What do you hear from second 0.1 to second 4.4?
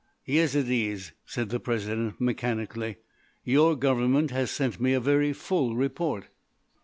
"Yezidees," said the President mechanically. "Your Government